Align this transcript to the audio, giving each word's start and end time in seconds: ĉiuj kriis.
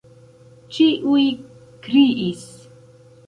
ĉiuj 0.77 1.27
kriis. 1.87 2.47